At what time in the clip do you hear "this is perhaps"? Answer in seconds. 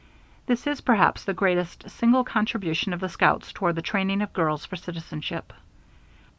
0.47-1.23